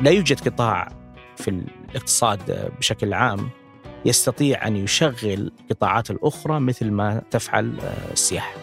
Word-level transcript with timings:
لا 0.00 0.10
يوجد 0.10 0.48
قطاع 0.48 0.88
في 1.36 1.50
الاقتصاد 1.50 2.70
بشكل 2.78 3.14
عام 3.14 3.50
يستطيع 4.04 4.66
أن 4.66 4.76
يشغل 4.76 5.52
القطاعات 5.70 6.10
الأخرى 6.10 6.60
مثل 6.60 6.90
ما 6.90 7.22
تفعل 7.30 7.78
السياحة. 8.12 8.54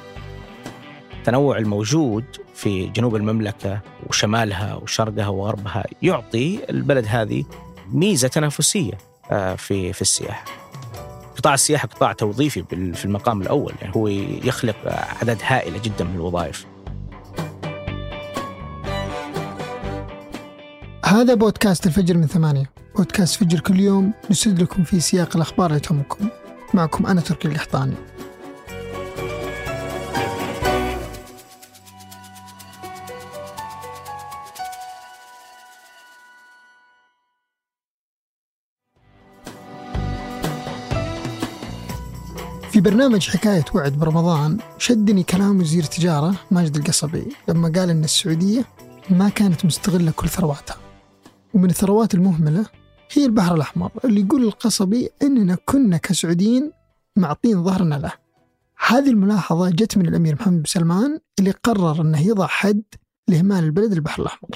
التنوع 1.18 1.58
الموجود 1.58 2.24
في 2.54 2.88
جنوب 2.88 3.16
المملكة 3.16 3.80
وشمالها 4.08 4.76
وشرقها 4.76 5.28
وغربها 5.28 5.86
يعطي 6.02 6.60
البلد 6.70 7.06
هذه 7.08 7.44
ميزة 7.92 8.28
تنافسية 8.28 8.98
في 9.58 9.94
في 9.94 10.02
السياحة. 10.02 10.46
قطاع 11.38 11.54
السياحة 11.54 11.88
قطاع 11.88 12.14
توظيفي 12.14 12.64
في 12.94 13.06
المقام 13.06 13.42
الأول 13.42 13.74
يعني 13.82 13.96
هو 13.96 14.08
يخلق 14.08 14.76
اعداد 14.88 15.38
هائله 15.44 15.82
جدا 15.84 16.06
من 16.06 16.16
الوظائف. 16.16 16.66
هذا 21.16 21.34
بودكاست 21.34 21.88
الفجر 21.88 22.18
من 22.18 22.28
ثمانية. 22.28 22.72
بودكاست 22.96 23.36
فجر 23.36 23.60
كل 23.60 23.80
يوم 23.80 24.14
نسرد 24.32 24.62
لكم 24.62 24.84
في 24.84 25.00
سياق 25.00 25.36
الأخبار 25.36 25.70
اللي 25.70 25.80
تهمكم 25.80 26.28
معكم 26.74 27.06
أنا 27.06 27.22
تركي 27.22 27.48
القحطاني. 27.48 27.96
في 42.72 42.82
برنامج 42.82 43.30
حكاية 43.30 43.66
وعد 43.76 43.94
برمضان 43.94 44.58
شدني 44.78 45.24
كلام 45.24 45.60
وزير 45.60 45.84
التجارة 45.84 46.36
ماجد 46.52 46.76
القصبي 46.76 47.36
لما 47.48 47.72
قال 47.76 47.90
إن 47.90 48.04
السعودية 48.04 48.66
ما 49.10 49.30
كانت 49.30 49.66
مستغلة 49.66 50.12
كل 50.12 50.30
ثرواتها. 50.30 50.85
ومن 51.56 51.70
الثروات 51.70 52.14
المهملة 52.14 52.66
هي 53.12 53.26
البحر 53.26 53.56
الأحمر 53.56 53.92
اللي 54.06 54.22
يقول 54.22 54.44
القصبي 54.44 55.10
أننا 55.22 55.58
كنا 55.66 55.98
كسعوديين 55.98 56.72
معطين 57.16 57.64
ظهرنا 57.64 57.96
له. 57.96 58.12
هذه 58.88 59.10
الملاحظة 59.10 59.70
جت 59.70 59.98
من 59.98 60.08
الأمير 60.08 60.36
محمد 60.36 60.58
بن 60.58 60.64
سلمان 60.66 61.20
اللي 61.40 61.52
قرر 61.52 62.02
أنه 62.02 62.28
يضع 62.28 62.48
حد 62.48 62.84
لإهمال 63.28 63.64
البلد 63.64 63.92
البحر 63.92 64.22
الأحمر. 64.22 64.50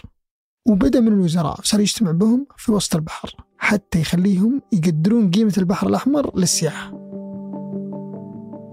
وبدأ 0.68 1.00
من 1.00 1.08
الوزراء 1.08 1.60
صار 1.64 1.80
يجتمع 1.80 2.12
بهم 2.12 2.48
في 2.58 2.72
وسط 2.72 2.96
البحر 2.96 3.36
حتى 3.58 4.00
يخليهم 4.00 4.62
يقدرون 4.74 5.32
قيمة 5.32 5.54
البحر 5.58 5.88
الأحمر 5.88 6.40
للسياحة. 6.40 6.92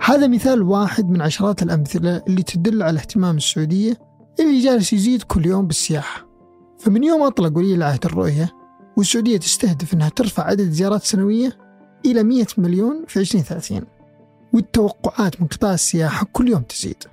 هذا 0.02 0.27
مثال 0.27 0.62
واحد 0.62 1.10
من 1.10 1.22
عشرات 1.22 1.62
الأمثلة 1.62 2.22
اللي 2.28 2.42
تدل 2.42 2.82
على 2.82 2.98
اهتمام 2.98 3.36
السعودية 3.36 3.98
اللي 4.41 4.60
جالس 4.60 4.92
يزيد 4.92 5.22
كل 5.22 5.47
يوم 5.47 5.66
بالسياحة. 5.66 6.25
فمن 6.78 7.05
يوم 7.05 7.22
أطلق 7.22 7.58
ولي 7.58 7.74
العهد 7.74 8.05
الرؤية 8.05 8.52
والسعودية 8.96 9.36
تستهدف 9.36 9.94
أنها 9.94 10.08
ترفع 10.08 10.42
عدد 10.42 10.60
الزيارات 10.60 11.02
السنوية 11.02 11.58
إلى 12.06 12.22
100 12.22 12.46
مليون 12.58 13.05
في 13.08 13.20
2030 13.20 13.80
والتوقعات 14.52 15.41
من 15.41 15.47
قطاع 15.47 15.74
السياحة 15.74 16.27
كل 16.32 16.48
يوم 16.48 16.62
تزيد 16.62 17.04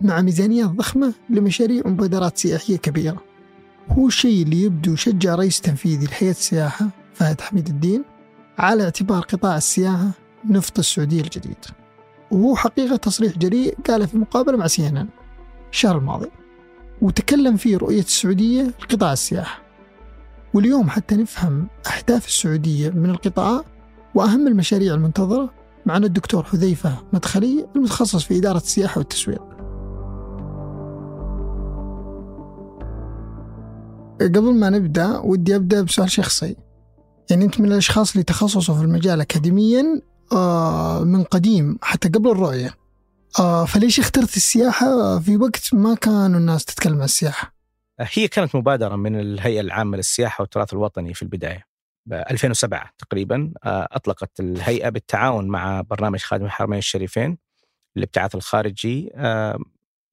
مع 0.00 0.20
ميزانيات 0.20 0.70
ضخمة 0.70 1.12
لمشاريع 1.30 1.82
ومبادرات 1.86 2.38
سياحية 2.38 2.76
كبيرة. 2.76 3.22
هو 3.88 4.06
الشيء 4.06 4.42
اللي 4.42 4.62
يبدو 4.62 4.92
يشجع 4.92 5.34
رئيس 5.34 5.60
تنفيذي 5.60 6.06
لهيئة 6.06 6.30
السياحة 6.30 6.88
فهد 7.14 7.40
حميد 7.40 7.68
الدين 7.68 8.04
على 8.58 8.84
اعتبار 8.84 9.20
قطاع 9.20 9.56
السياحة 9.56 10.10
نفط 10.44 10.78
السعودية 10.78 11.20
الجديد. 11.20 11.64
وهو 12.30 12.56
حقيقة 12.56 12.96
تصريح 12.96 13.38
جريء 13.38 13.76
قاله 13.88 14.06
في 14.06 14.18
مقابلة 14.18 14.56
مع 14.56 14.66
سي 14.66 15.06
الشهر 15.72 15.98
الماضي. 15.98 16.30
وتكلم 17.02 17.56
فيه 17.56 17.76
رؤية 17.76 18.00
السعودية 18.00 18.62
لقطاع 18.62 19.12
السياحة 19.12 19.62
واليوم 20.54 20.90
حتى 20.90 21.16
نفهم 21.16 21.66
أهداف 21.96 22.26
السعودية 22.26 22.90
من 22.90 23.10
القطاع 23.10 23.64
وأهم 24.14 24.46
المشاريع 24.46 24.94
المنتظرة 24.94 25.50
معنا 25.86 26.06
الدكتور 26.06 26.44
حذيفة 26.44 26.96
مدخلي 27.12 27.66
المتخصص 27.76 28.24
في 28.24 28.38
إدارة 28.38 28.56
السياحة 28.56 28.98
والتسويق. 28.98 29.42
قبل 34.20 34.54
ما 34.54 34.70
نبدأ 34.70 35.18
ودي 35.18 35.56
أبدأ 35.56 35.82
بسؤال 35.82 36.10
شخصي. 36.10 36.56
يعني 37.30 37.44
أنت 37.44 37.60
من 37.60 37.72
الأشخاص 37.72 38.12
اللي 38.12 38.22
تخصصوا 38.22 38.74
في 38.74 38.82
المجال 38.82 39.20
أكاديميا 39.20 40.00
آه، 40.32 41.04
من 41.04 41.22
قديم 41.22 41.78
حتى 41.82 42.08
قبل 42.08 42.30
الرؤية. 42.30 42.74
فليش 43.66 44.00
اخترت 44.00 44.36
السياحة؟ 44.36 45.18
في 45.18 45.36
وقت 45.36 45.74
ما 45.74 45.94
كانوا 45.94 46.40
الناس 46.40 46.64
تتكلم 46.64 46.98
عن 46.98 47.04
السياحة؟ 47.04 47.54
هي 48.00 48.28
كانت 48.28 48.56
مبادرة 48.56 48.96
من 48.96 49.20
الهيئة 49.20 49.60
العامة 49.60 49.96
للسياحة 49.96 50.42
والتراث 50.42 50.72
الوطني 50.72 51.14
في 51.14 51.22
البداية 51.22 51.66
ب 52.06 52.12
2007 52.12 52.90
تقريبا 52.98 53.52
آه، 53.64 53.88
أطلقت 53.92 54.40
الهيئة 54.40 54.88
بالتعاون 54.88 55.48
مع 55.48 55.80
برنامج 55.80 56.18
خادم 56.18 56.44
الحرمين 56.44 56.78
الشريفين 56.78 57.38
للابتعاث 57.96 58.34
الخارجي 58.34 59.10
آه، 59.14 59.58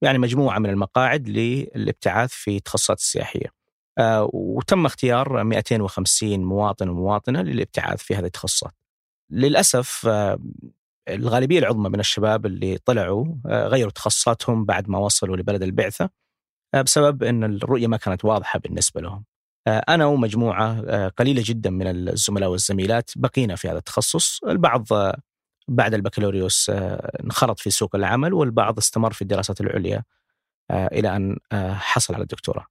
يعني 0.02 0.18
مجموعة 0.18 0.58
من 0.58 0.70
المقاعد 0.70 1.28
للابتعاث 1.28 2.30
في 2.32 2.56
التخصصات 2.56 2.98
السياحية 2.98 3.46
آه، 3.98 4.30
وتم 4.32 4.86
اختيار 4.86 5.44
250 5.44 6.44
مواطن 6.44 6.88
ومواطنة 6.88 7.42
للابتعاث 7.42 8.02
في 8.02 8.14
هذه 8.14 8.24
التخصصات. 8.24 8.74
للأسف 9.30 10.08
الغالبية 11.08 11.58
العظمى 11.58 11.88
من 11.88 12.00
الشباب 12.00 12.46
اللي 12.46 12.78
طلعوا 12.78 13.26
آه، 13.46 13.68
غيروا 13.68 13.92
تخصصاتهم 13.92 14.64
بعد 14.64 14.88
ما 14.88 14.98
وصلوا 14.98 15.36
لبلد 15.36 15.62
البعثة 15.62 16.10
آه، 16.74 16.82
بسبب 16.82 17.22
إن 17.22 17.44
الرؤية 17.44 17.86
ما 17.86 17.96
كانت 17.96 18.24
واضحة 18.24 18.58
بالنسبة 18.58 19.00
لهم. 19.00 19.24
آه، 19.66 19.84
أنا 19.88 20.06
ومجموعة 20.06 21.08
قليلة 21.08 21.42
جدا 21.46 21.70
من 21.70 21.86
الزملاء 22.08 22.50
والزميلات 22.50 23.10
بقينا 23.16 23.56
في 23.56 23.68
هذا 23.68 23.78
التخصص، 23.78 24.44
البعض 24.44 24.86
بعد 25.68 25.94
البكالوريوس 25.94 26.70
انخرط 27.24 27.60
في 27.60 27.70
سوق 27.70 27.96
العمل 27.96 28.34
والبعض 28.34 28.78
استمر 28.78 29.12
في 29.12 29.22
الدراسات 29.22 29.60
العليا 29.60 30.02
إلى 30.70 31.16
أن 31.16 31.36
حصل 31.74 32.14
على 32.14 32.22
الدكتوراه. 32.22 32.66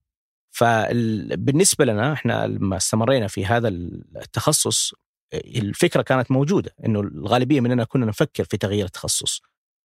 فبالنسبه 0.52 1.86
لنا 1.86 2.13
إحنا 2.13 2.48
لما 2.48 2.78
استمرينا 2.78 3.28
في 3.28 3.46
هذا 3.46 3.68
التخصص 3.68 4.94
الفكرة 5.34 6.02
كانت 6.02 6.31
موجودة 6.31 6.75
إنه 6.86 7.00
الغالبية 7.00 7.62
مننا 7.62 7.84
كنا 7.84 8.06
نفكر 8.06 8.44
في 8.44 8.58
تغيير 8.58 8.86
التخصص 8.86 9.42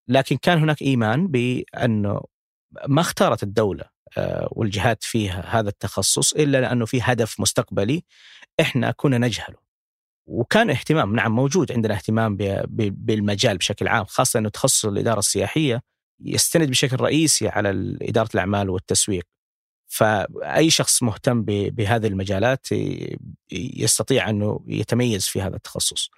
لكن 0.08 0.36
كان 0.36 0.58
هناك 0.58 0.82
إيمان 0.82 1.28
بأنه 1.28 2.20
ما 2.88 3.00
اختارت 3.00 3.42
الدولة 3.42 3.84
آه، 4.18 4.48
والجهات 4.50 5.04
فيها 5.04 5.58
هذا 5.58 5.68
التخصص 5.68 6.32
إلا 6.32 6.60
لأنه 6.60 6.84
في 6.84 7.00
هدف 7.02 7.40
مستقبلي 7.40 8.04
إحنا 8.60 8.90
كنا 8.90 9.18
نجهله. 9.18 9.66
وكان 10.26 10.70
اهتمام 10.70 11.16
نعم 11.16 11.34
موجود 11.34 11.72
عندنا 11.72 11.94
اهتمام 11.94 12.36
بالمجال 12.90 13.58
بشكل 13.58 13.88
عام 13.88 14.04
خاصة 14.04 14.38
إنه 14.38 14.48
تخصص 14.48 14.84
الإدارة 14.84 15.18
السياحية 15.18 15.82
يستند 16.20 16.70
بشكل 16.70 16.96
رئيسي 17.00 17.48
على 17.48 17.96
إدارة 18.02 18.28
الأعمال 18.34 18.70
والتسويق. 18.70 19.24
فأي 19.86 20.70
شخص 20.70 21.02
مهتم 21.02 21.42
بهذه 21.42 22.06
المجالات 22.06 22.66
يستطيع 23.52 24.30
أنه 24.30 24.60
يتميز 24.66 25.26
في 25.26 25.42
هذا 25.42 25.56
التخصص. 25.56 26.10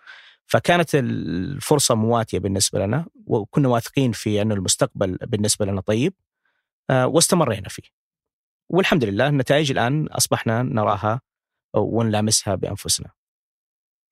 فكانت 0.49 0.95
الفرصة 0.95 1.95
مواتية 1.95 2.39
بالنسبة 2.39 2.87
لنا 2.87 3.07
وكنا 3.27 3.69
واثقين 3.69 4.12
في 4.12 4.43
انه 4.43 4.55
المستقبل 4.55 5.17
بالنسبة 5.17 5.67
لنا 5.67 5.81
طيب 5.81 6.15
آه، 6.91 7.07
واستمرينا 7.07 7.69
فيه. 7.69 7.83
والحمد 8.69 9.05
لله 9.05 9.28
النتائج 9.28 9.71
الآن 9.71 10.07
أصبحنا 10.07 10.62
نراها 10.62 11.21
ونلامسها 11.75 12.55
بأنفسنا. 12.55 13.11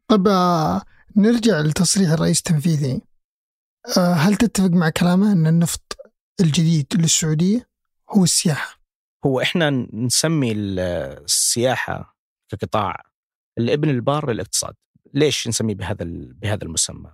طب 0.09 0.29
آه، 0.29 0.83
نرجع 1.17 1.61
لتصريح 1.61 2.11
الرئيس 2.11 2.39
التنفيذي. 2.39 3.03
آه، 3.97 4.13
هل 4.13 4.37
تتفق 4.37 4.71
مع 4.71 4.91
كلامه 4.91 5.33
أن 5.33 5.47
النفط 5.47 5.97
الجديد 6.41 6.87
للسعودية 6.95 7.69
هو 8.11 8.25
السياحة؟ 8.25 8.76
هو 9.27 9.41
إحنا 9.41 9.71
نسمي 9.93 10.53
السياحة 10.53 12.17
كقطاع 12.49 13.03
الإبن 13.59 13.91
البار 13.91 14.31
للاقتصاد 14.31 14.75
ليش 15.15 15.49
نسميه 15.49 15.75
بهذا 15.75 16.05
بهذا 16.09 16.65
المسمى 16.65 17.11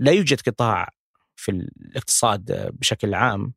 لا 0.00 0.12
يوجد 0.12 0.40
قطاع 0.40 0.88
في 1.36 1.50
الاقتصاد 1.50 2.70
بشكل 2.80 3.14
عام 3.14 3.52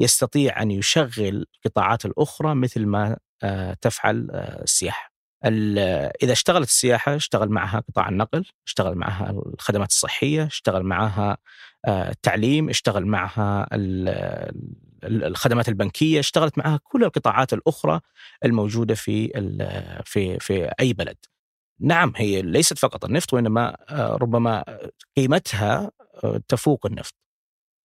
يستطيع 0.00 0.62
أن 0.62 0.70
يشغل 0.70 1.46
القطاعات 1.56 2.04
الأخرى 2.04 2.54
مثل 2.54 2.86
ما 2.86 3.16
آه، 3.42 3.74
تفعل 3.74 4.28
آه، 4.30 4.62
السياحة. 4.62 5.12
إذا 6.22 6.32
اشتغلت 6.32 6.68
السياحة 6.68 7.16
اشتغل 7.16 7.48
معها 7.48 7.80
قطاع 7.80 8.08
النقل، 8.08 8.46
اشتغل 8.66 8.94
معها 8.94 9.30
الخدمات 9.30 9.88
الصحية، 9.88 10.46
اشتغل 10.46 10.82
معها 10.82 11.36
آه، 11.84 12.10
التعليم، 12.10 12.68
اشتغل 12.68 13.06
معها 13.06 13.68
الخدمات 15.04 15.68
البنكية 15.68 16.20
اشتغلت 16.20 16.58
معها 16.58 16.80
كل 16.84 17.04
القطاعات 17.04 17.52
الأخرى 17.52 18.00
الموجودة 18.44 18.94
في 18.94 19.28
في 20.04 20.38
في 20.38 20.70
أي 20.80 20.92
بلد. 20.92 21.16
نعم 21.80 22.12
هي 22.16 22.42
ليست 22.42 22.78
فقط 22.78 23.04
النفط 23.04 23.32
وإنما 23.32 23.76
آه، 23.90 24.16
ربما 24.16 24.64
قيمتها 25.16 25.90
آه، 26.24 26.40
تفوق 26.48 26.86
النفط. 26.86 27.14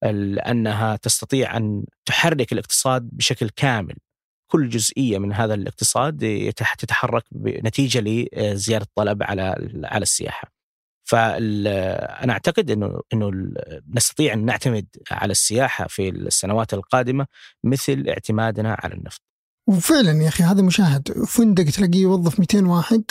لأنها 0.03 0.95
تستطيع 0.95 1.57
أن 1.57 1.85
تحرك 2.05 2.53
الاقتصاد 2.53 3.09
بشكل 3.13 3.49
كامل. 3.49 3.95
كل 4.51 4.69
جزئية 4.69 5.17
من 5.17 5.33
هذا 5.33 5.53
الاقتصاد 5.53 6.53
تتحرك 6.77 7.23
نتيجة 7.35 7.99
لزيادة 8.01 8.85
الطلب 8.85 9.23
على 9.23 9.69
على 9.83 10.03
السياحة. 10.03 10.52
فانا 11.03 12.33
أعتقد 12.33 12.71
انه 12.71 12.99
إنه 13.13 13.31
نستطيع 13.95 14.33
أن 14.33 14.45
نعتمد 14.45 14.85
على 15.11 15.31
السياحة 15.31 15.87
في 15.87 16.09
السنوات 16.09 16.73
القادمة 16.73 17.25
مثل 17.63 18.05
اعتمادنا 18.07 18.77
على 18.83 18.93
النفط. 18.93 19.21
وفعلا 19.67 20.23
يا 20.23 20.27
أخي 20.27 20.43
هذا 20.43 20.61
مشاهد 20.61 21.11
فندق 21.27 21.63
تلاقيه 21.63 22.01
يوظف 22.01 22.39
200 22.39 22.65
واحد 22.65 23.03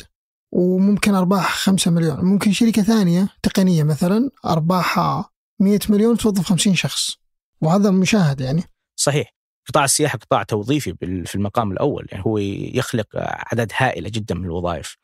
وممكن 0.52 1.14
أرباح 1.14 1.56
5 1.56 1.90
مليون، 1.90 2.24
ممكن 2.24 2.52
شركة 2.52 2.82
ثانية 2.82 3.28
تقنية 3.42 3.82
مثلا 3.82 4.30
أرباحها 4.46 5.30
100 5.60 5.80
مليون 5.88 6.16
توظف 6.16 6.44
50 6.44 6.74
شخص. 6.74 7.16
وهذا 7.60 7.90
مشاهد 7.90 8.40
يعني. 8.40 8.62
صحيح. 8.96 9.34
قطاع 9.68 9.84
السياحة 9.84 10.18
قطاع 10.18 10.42
توظيفي 10.42 10.94
في 11.26 11.34
المقام 11.34 11.72
الأول 11.72 12.06
يعني 12.12 12.24
هو 12.26 12.38
يخلق 12.38 13.06
عدد 13.14 13.72
هائله 13.76 14.08
جدا 14.08 14.34
من 14.34 14.44
الوظائف. 14.44 14.96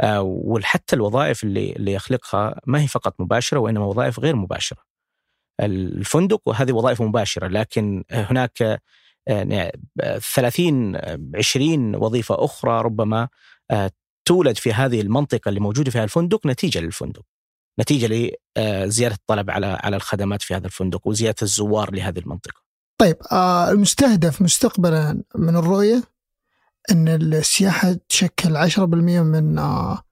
آه، 0.00 0.22
وحتى 0.22 0.96
الوظائف 0.96 1.44
اللي 1.44 1.72
اللي 1.72 1.92
يخلقها 1.92 2.60
ما 2.66 2.82
هي 2.82 2.86
فقط 2.88 3.20
مباشرة 3.20 3.58
وإنما 3.58 3.84
وظائف 3.84 4.20
غير 4.20 4.36
مباشرة. 4.36 4.82
الفندق 5.60 6.40
وهذه 6.46 6.72
وظائف 6.72 7.02
مباشرة 7.02 7.48
لكن 7.48 8.04
هناك 8.10 8.82
30 10.34 10.96
آه، 10.96 11.20
20 11.34 11.94
وظيفة 11.96 12.44
أخرى 12.44 12.82
ربما 12.82 13.28
آه، 13.70 13.90
تولد 14.24 14.58
في 14.58 14.72
هذه 14.72 15.00
المنطقة 15.00 15.48
اللي 15.48 15.60
موجودة 15.60 15.90
فيها 15.90 16.04
الفندق 16.04 16.46
نتيجة 16.46 16.78
للفندق. 16.78 17.22
نتيجة 17.80 18.32
لزياده 18.58 19.14
الطلب 19.14 19.50
على 19.50 19.66
على 19.66 19.96
الخدمات 19.96 20.42
في 20.42 20.54
هذا 20.54 20.66
الفندق 20.66 21.06
وزيادة 21.06 21.36
الزوار 21.42 21.94
لهذه 21.94 22.18
المنطقة. 22.18 22.62
طيب 23.00 23.16
المستهدف 23.70 24.42
مستقبلا 24.42 25.22
من 25.34 25.56
الرؤية 25.56 26.02
أن 26.90 27.08
السياحة 27.08 27.96
تشكل 28.08 28.56
10% 28.56 29.22
من 29.22 29.58
آه، 29.58 30.02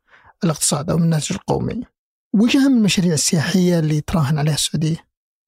الاقتصاد 0.44 0.90
أو 0.90 0.96
من 0.96 1.04
الناتج 1.04 1.32
القومي. 1.32 1.82
وش 2.34 2.56
أهم 2.56 2.78
المشاريع 2.78 3.12
السياحية 3.12 3.78
اللي 3.78 4.00
تراهن 4.00 4.38
عليها 4.38 4.54
السعودية؟ 4.54 4.96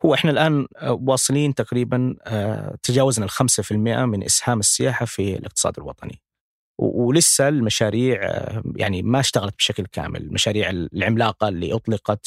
هو 0.04 0.14
إحنا 0.14 0.30
الآن 0.30 0.66
آه، 0.76 0.92
واصلين 0.92 1.54
تقريبا 1.54 2.16
آه، 2.22 2.76
تجاوزنا 2.82 3.24
ال 3.24 3.30
5% 3.30 4.06
من 4.06 4.24
إسهام 4.24 4.58
السياحة 4.60 5.06
في 5.06 5.36
الاقتصاد 5.36 5.78
الوطني. 5.78 6.22
ولسه 6.78 7.48
المشاريع 7.48 8.20
يعني 8.76 9.02
ما 9.02 9.20
اشتغلت 9.20 9.54
بشكل 9.58 9.86
كامل، 9.86 10.22
المشاريع 10.22 10.70
العملاقة 10.70 11.48
اللي 11.48 11.74
أطلقت 11.74 12.26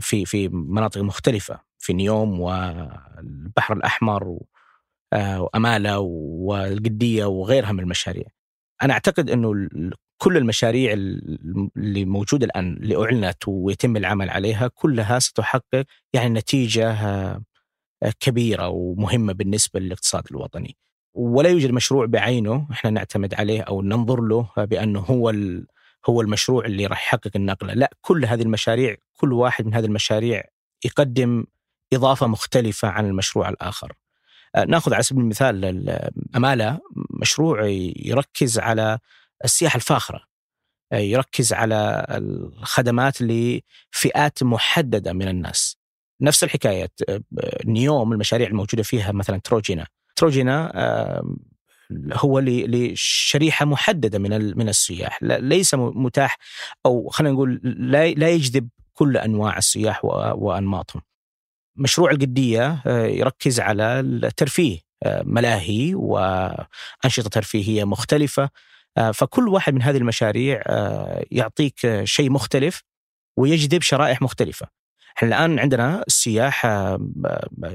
في 0.00 0.24
في 0.24 0.48
مناطق 0.48 1.00
مختلفة 1.00 1.60
في 1.78 1.92
نيوم 1.92 2.40
والبحر 2.40 3.74
الأحمر 3.74 4.38
وأمالة 5.14 5.98
والقدية 5.98 7.24
وغيرها 7.24 7.72
من 7.72 7.80
المشاريع. 7.80 8.26
أنا 8.82 8.92
أعتقد 8.92 9.30
إنه 9.30 9.68
كل 10.18 10.36
المشاريع 10.36 10.92
اللي 10.92 12.04
موجودة 12.04 12.46
الآن 12.46 12.72
اللي 12.72 12.96
أعلنت 13.04 13.48
ويتم 13.48 13.96
العمل 13.96 14.30
عليها 14.30 14.68
كلها 14.68 15.18
ستحقق 15.18 15.84
يعني 16.12 16.28
نتيجة 16.28 16.90
آه، 16.92 17.42
كبيرة 18.20 18.68
ومهمة 18.68 19.32
بالنسبة 19.32 19.80
للاقتصاد 19.80 20.24
الوطني. 20.30 20.76
ولا 21.14 21.48
يوجد 21.48 21.70
مشروع 21.70 22.06
بعينه 22.06 22.66
إحنا 22.70 22.90
نعتمد 22.90 23.34
عليه 23.34 23.62
أو 23.62 23.82
ننظر 23.82 24.20
له 24.20 24.48
بأنه 24.56 25.00
هو 25.00 25.34
هو 26.08 26.20
المشروع 26.20 26.64
اللي 26.64 26.86
راح 26.86 27.06
يحقق 27.06 27.30
النقلة، 27.36 27.74
لا 27.74 27.90
كل 28.00 28.24
هذه 28.24 28.42
المشاريع 28.42 28.96
كل 29.16 29.32
واحد 29.32 29.66
من 29.66 29.74
هذه 29.74 29.84
المشاريع 29.84 30.44
يقدم 30.84 31.44
إضافة 31.92 32.26
مختلفة 32.26 32.88
عن 32.88 33.06
المشروع 33.06 33.48
الآخر. 33.48 33.92
آه، 34.54 34.64
ناخذ 34.64 34.94
على 34.94 35.02
سبيل 35.02 35.22
المثال 35.22 35.98
أمالة 36.36 36.80
مشروع 37.10 37.66
يركز 37.96 38.58
على 38.58 38.98
السياحة 39.44 39.76
الفاخرة 39.76 40.20
آه، 40.92 40.96
يركز 40.96 41.52
على 41.52 42.06
الخدمات 42.10 43.22
لفئات 43.22 44.42
محددة 44.42 45.12
من 45.12 45.28
الناس. 45.28 45.78
نفس 46.20 46.44
الحكاية 46.44 46.90
آه، 47.08 47.20
نيوم 47.64 48.12
المشاريع 48.12 48.48
الموجودة 48.48 48.82
فيها 48.82 49.12
مثلا 49.12 49.40
تروجينا. 49.44 49.86
تروجينا 50.16 50.72
هو 52.12 52.38
لشريحة 52.44 53.64
محددة 53.66 54.18
من 54.18 54.58
من 54.58 54.68
السياح. 54.68 55.22
ليس 55.22 55.74
متاح 55.74 56.38
أو 56.86 57.08
خلينا 57.08 57.34
نقول 57.34 57.60
لا 58.16 58.28
يجذب 58.28 58.68
كل 58.94 59.16
أنواع 59.16 59.58
السياح 59.58 60.04
وأنماطهم. 60.04 61.02
مشروع 61.78 62.10
القدية 62.10 62.82
آه، 62.86 63.06
يركز 63.06 63.60
على 63.60 64.00
الترفيه 64.00 64.78
آه، 65.02 65.22
ملاهي 65.26 65.94
وأنشطة 65.94 67.30
ترفيهية 67.30 67.84
مختلفة 67.84 68.50
آه، 68.96 69.10
فكل 69.10 69.48
واحد 69.48 69.74
من 69.74 69.82
هذه 69.82 69.96
المشاريع 69.96 70.62
يعطيك 71.30 72.04
شيء 72.04 72.30
مختلف 72.30 72.82
ويجذب 73.36 73.82
شرائح 73.82 74.22
مختلفة 74.22 74.66
إحنا 75.18 75.28
الآن 75.28 75.58
عندنا 75.58 76.04
السياح 76.06 76.66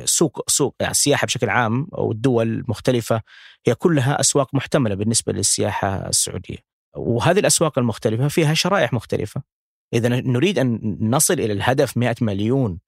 سوق 0.06 0.50
سوق 0.50 0.76
يعني 0.80 0.92
السياحه 0.92 1.26
بشكل 1.26 1.50
عام 1.50 1.88
والدول 1.92 2.48
المختلفه 2.48 3.22
هي 3.68 3.76
كلها 3.76 4.20
أسواق 4.20 4.56
محتملة 4.56 4.96
بالنسبة 4.96 5.34
للسياحة 5.34 6.08
السعودية. 6.08 6.58
وهذه 6.96 7.40
الأسواق 7.40 7.80
المختلفة 7.80 8.28
فيها 8.28 8.54
شرائح 8.54 8.94
مختلفة. 8.94 9.42
إذا 9.94 10.10
نريد 10.10 10.60
أن 10.60 10.98
نصل 11.02 11.34
إلى 11.34 11.54
الهدف 11.54 11.98
100 11.98 12.16
مليون 12.22 12.80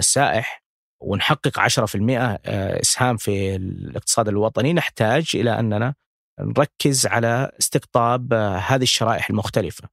سائح 0.00 0.62
ونحقق 1.02 1.58
10% 1.60 2.40
آه، 2.46 2.80
إسهام 2.80 3.16
في 3.16 3.56
الاقتصاد 3.56 4.28
الوطني. 4.28 4.72
نحتاج 4.72 5.30
إلى 5.34 5.58
أننا 5.58 5.94
نركز 6.40 7.06
على 7.06 7.52
استقطاب 7.60 8.32
آه، 8.32 8.56
هذه 8.56 8.82
الشرائح 8.82 9.30
المختلفة. 9.30 9.88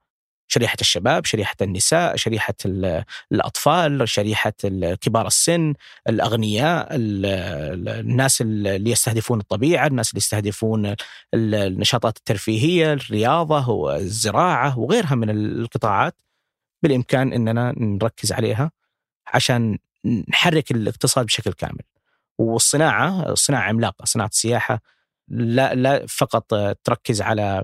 شريحة 0.51 0.77
الشباب، 0.81 1.25
شريحة 1.25 1.55
النساء، 1.61 2.15
شريحة 2.15 2.53
الأطفال، 3.31 4.09
شريحة 4.09 4.53
كبار 5.01 5.27
السن، 5.27 5.73
الأغنياء، 6.09 6.87
الناس 6.91 8.41
اللي 8.41 8.91
يستهدفون 8.91 9.39
الطبيعة، 9.39 9.87
الناس 9.87 10.09
اللي 10.09 10.17
يستهدفون 10.17 10.95
النشاطات 11.33 12.17
الترفيهية، 12.17 12.93
الرياضة 12.93 13.69
والزراعة 13.69 14.79
وغيرها 14.79 15.15
من 15.15 15.29
القطاعات. 15.29 16.15
بالإمكان 16.83 17.33
أننا 17.33 17.73
نركز 17.77 18.31
عليها. 18.31 18.71
عشان 19.33 19.77
نحرك 20.29 20.71
الاقتصاد 20.71 21.25
بشكل 21.25 21.53
كامل 21.53 21.81
والصناعة 22.37 23.33
صناعة 23.33 23.61
عملاقة 23.61 24.05
صناعة 24.05 24.27
السياحه 24.27 24.81
لا 25.27 25.75
لا 25.75 26.05
فقط 26.07 26.53
تركز 26.83 27.21
على 27.21 27.63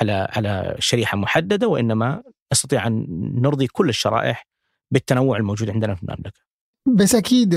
على 0.00 0.28
على 0.30 0.76
شريحة 0.78 1.16
محددة 1.16 1.68
وإنما 1.68 2.22
نستطيع 2.52 2.86
أن 2.86 3.06
نرضي 3.42 3.66
كل 3.66 3.88
الشرائح 3.88 4.46
بالتنوع 4.90 5.36
الموجود 5.36 5.70
عندنا 5.70 5.94
في 5.94 6.02
المملكة. 6.02 6.40
بس 6.86 7.14
أكيد 7.14 7.56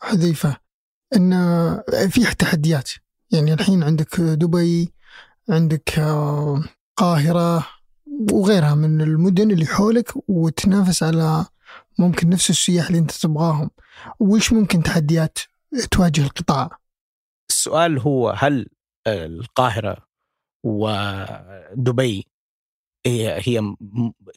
حذيفة 0.00 0.56
إن 1.16 1.32
في 2.08 2.34
تحديات 2.38 2.90
يعني 3.30 3.52
الحين 3.52 3.82
عندك 3.82 4.20
دبي 4.20 4.92
عندك 5.48 5.98
القاهرة 5.98 7.66
وغيرها 8.32 8.74
من 8.74 9.00
المدن 9.00 9.50
اللي 9.50 9.66
حولك 9.66 10.12
وتنافس 10.28 11.02
على 11.02 11.46
ممكن 11.98 12.28
نفس 12.28 12.50
السياح 12.50 12.86
اللي 12.86 12.98
انت 12.98 13.10
تبغاهم. 13.10 13.70
وش 14.20 14.52
ممكن 14.52 14.82
تحديات 14.82 15.38
تواجه 15.90 16.20
القطاع؟ 16.20 16.78
السؤال 17.50 17.98
هو 17.98 18.30
هل 18.30 18.66
القاهرة 19.06 20.06
ودبي 20.64 22.26
هي, 23.06 23.40
هي 23.40 23.74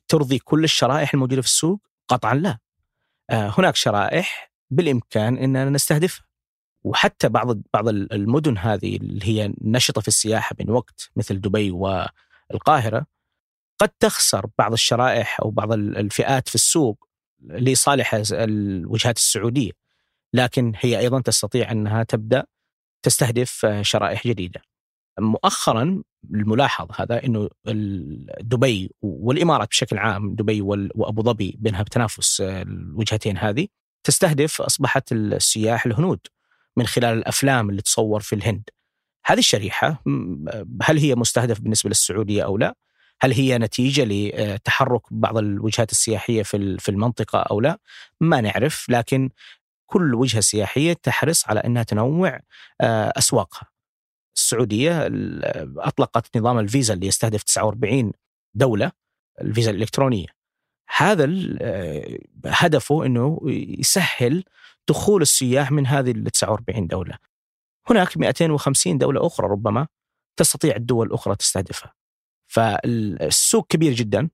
ترضي 0.07 0.39
كل 0.39 0.63
الشرائح 0.63 1.13
الموجودة 1.13 1.41
في 1.41 1.47
السوق؟ 1.47 1.81
قطعا 2.07 2.33
لا. 2.33 2.57
آه، 3.29 3.53
هناك 3.57 3.75
شرائح 3.75 4.51
بالإمكان 4.69 5.37
أننا 5.37 5.69
نستهدفها. 5.69 6.25
وحتى 6.83 7.29
بعض 7.29 7.61
بعض 7.73 7.87
المدن 7.87 8.57
هذه 8.57 8.95
اللي 8.97 9.25
هي 9.25 9.53
نشطة 9.61 10.01
في 10.01 10.07
السياحة 10.07 10.55
من 10.59 10.69
وقت 10.69 11.09
مثل 11.15 11.41
دبي 11.41 11.71
والقاهرة 11.71 13.05
قد 13.79 13.89
تخسر 13.89 14.45
بعض 14.57 14.73
الشرائح 14.73 15.39
أو 15.41 15.49
بعض 15.49 15.73
الفئات 15.73 16.49
في 16.49 16.55
السوق 16.55 17.08
لصالح 17.41 18.22
الوجهات 18.31 19.17
السعودية 19.17 19.72
لكن 20.34 20.74
هي 20.79 21.00
أيضا 21.00 21.22
تستطيع 21.22 21.72
أنها 21.72 22.03
تبدأ 22.03 22.46
تستهدف 23.03 23.67
شرائح 23.81 24.27
جديدة. 24.27 24.62
مؤخرا 25.19 26.03
الملاحظ 26.34 26.88
هذا 26.96 27.24
إنه 27.25 27.50
دبي 28.41 28.91
والإمارات 29.01 29.67
بشكل 29.67 29.98
عام 29.98 30.36
دبي 30.36 30.62
وأبو 30.62 31.22
ظبي 31.22 31.55
بينها 31.60 31.84
بتنافس 31.84 32.41
الوجهتين 32.41 33.38
هذه 33.38 33.67
تستهدف 34.03 34.62
أصبحت 34.62 35.12
السياح 35.12 35.86
الهنود 35.86 36.19
من 36.77 36.88
خلال 36.88 37.17
الأفلام 37.17 37.69
اللي 37.69 37.81
تصور 37.81 38.19
في 38.19 38.36
الهند. 38.36 38.69
هذه 39.25 39.39
الشريحة 39.39 40.03
هل 40.81 40.98
هي 40.98 41.15
مستهدف 41.15 41.60
بالنسبة 41.60 41.89
للسعودية 41.89 42.43
أو 42.43 42.58
لا؟ 42.58 42.75
هل 43.21 43.33
هي 43.33 43.57
نتيجة 43.57 44.03
لتحرك 44.05 45.01
بعض 45.11 45.38
الوجهات 45.38 45.91
السياحية 45.91 46.43
في 46.43 46.89
المنطقة 46.89 47.39
أو 47.39 47.61
لا؟ 47.61 47.79
ما 48.21 48.41
نعرف 48.41 48.89
لكن 48.89 49.29
كل 49.85 50.15
وجهة 50.15 50.41
سياحية 50.41 50.93
تحرص 50.93 51.47
على 51.47 51.59
أنها 51.59 51.83
تنوع 51.83 52.39
آه، 52.81 53.13
أسواقها. 53.17 53.67
السعودية 54.35 55.09
أطلقت 55.77 56.38
نظام 56.38 56.59
الفيزا 56.59 56.93
اللي 56.93 57.07
يستهدف 57.07 57.43
49 57.43 58.11
دولة 58.55 58.91
الفيزا 59.41 59.71
الإلكترونية. 59.71 60.27
هذا 60.97 61.29
هدفه 62.45 63.05
إنه 63.05 63.39
يسهل 63.79 64.43
دخول 64.88 65.21
السياح 65.21 65.71
من 65.71 65.88
هذه 65.88 66.11
ال 66.11 66.23
49 66.23 66.88
دولة. 66.88 67.17
هناك 67.89 68.17
250 68.17 68.97
دولة 68.97 69.27
أخرى 69.27 69.47
ربما 69.47 69.88
تستطيع 70.39 70.75
الدول 70.75 71.07
الأخرى 71.07 71.35
تستهدفها. 71.35 71.99
فالسوق 72.50 73.68
كبير 73.68 73.94
جدا 73.94 74.29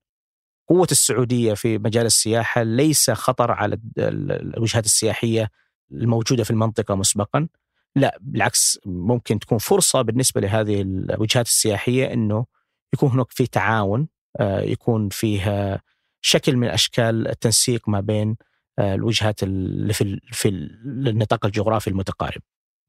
قوة 0.70 0.88
السعودية 0.92 1.54
في 1.54 1.78
مجال 1.78 2.06
السياحة 2.06 2.64
ليس 2.64 3.12
خطر 3.12 3.52
على 3.52 3.80
الوجهات 3.98 4.86
السياحية 4.86 5.52
الموجودة 5.92 6.44
في 6.44 6.52
المنطقة 6.52 6.96
مسبقا 6.96 7.48
لا 7.96 8.18
بالعكس 8.22 8.80
ممكن 8.86 9.40
تكون 9.40 9.58
فرصة 9.58 10.02
بالنسبة 10.02 10.42
لهذه 10.42 10.82
الوجهات 10.82 11.46
السياحية 11.46 12.14
أنه 12.14 12.46
يكون 12.94 13.10
هناك 13.10 13.32
في 13.32 13.48
تعاون 13.48 14.08
آه، 14.40 14.62
يكون 14.62 15.10
فيها 15.10 15.82
شكل 16.22 16.56
من 16.58 16.68
أشكال 16.68 17.28
التنسيق 17.28 17.90
ما 17.90 18.00
بين 18.00 18.38
آه، 18.80 18.96
الوجهات 18.96 19.44
اللي 19.44 19.94
في 19.94 20.20
في 20.32 20.50
النطاق 20.50 21.46
الجغرافي 21.46 21.90
المتقارب. 21.90 22.42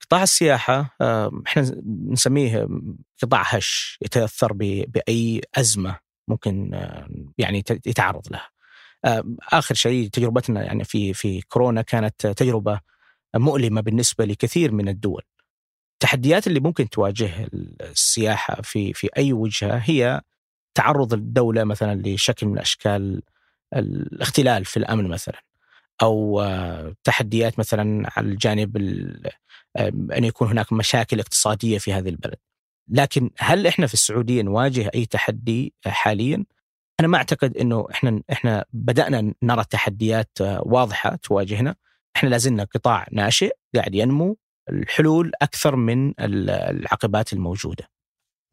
قطاع 0.09 0.23
السياحة 0.23 0.97
إحنا 1.47 1.83
نسميه 2.11 2.69
قطاع 3.23 3.43
هش 3.47 3.99
يتأثر 4.03 4.53
بأي 4.87 5.41
أزمة 5.55 5.99
ممكن 6.29 6.81
يعني 7.39 7.65
يتعرض 7.87 8.27
لها. 8.31 8.51
آخر 9.53 9.75
شيء 9.75 10.09
تجربتنا 10.09 10.65
يعني 10.65 10.85
في 10.85 11.15
في 11.15 11.41
كورونا 11.41 11.83
كانت 11.83 12.27
تجربة 12.27 12.81
مؤلمة 13.37 13.81
بالنسبة 13.81 14.25
لكثير 14.25 14.73
من 14.73 14.89
الدول. 14.89 15.23
التحديات 15.93 16.47
اللي 16.47 16.61
ممكن 16.61 16.89
تواجه 16.89 17.49
السياحة 17.81 18.63
في 18.63 18.93
في 18.93 19.09
أي 19.17 19.33
وجهة 19.33 19.77
هي 19.77 20.21
تعرض 20.75 21.13
الدولة 21.15 21.65
مثلا 21.65 22.03
لشكل 22.09 22.47
من 22.47 22.59
أشكال 22.59 23.23
الاختلال 23.77 24.65
في 24.65 24.77
الأمن 24.77 25.09
مثلا 25.09 25.43
أو 26.03 26.45
تحديات 27.05 27.59
مثلا 27.59 28.11
على 28.17 28.27
الجانب 28.27 28.77
أن 30.13 30.25
يكون 30.25 30.49
هناك 30.49 30.73
مشاكل 30.73 31.21
اقتصادية 31.21 31.79
في 31.79 31.93
هذه 31.93 32.09
البلد. 32.09 32.39
لكن 32.89 33.31
هل 33.39 33.67
إحنا 33.67 33.87
في 33.87 33.95
السعودية 33.95 34.43
نواجه 34.43 34.91
أي 34.95 35.07
تحدي 35.07 35.75
حاليا؟ 35.87 36.45
أنا 37.01 37.09
ما 37.09 37.19
أعتقد 37.19 37.57
إنه 37.57 37.87
إحنا 37.91 38.23
إحنا 38.33 38.65
بدأنا 38.73 39.35
نرى 39.43 39.65
تحديات 39.71 40.39
واضحة 40.41 41.17
تواجهنا 41.17 41.75
إحنا 42.17 42.29
لازلنا 42.29 42.65
قطاع 42.65 43.07
ناشئ 43.13 43.57
قاعد 43.75 43.95
ينمو 43.95 44.37
الحلول 44.71 45.33
أكثر 45.43 45.77
من 45.77 46.15
العقبات 46.21 47.33
الموجودة. 47.33 47.89